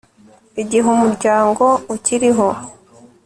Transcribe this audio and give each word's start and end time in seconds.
igihe 0.61 0.85
umuryango 0.95 1.65
ukiriho 1.95 2.47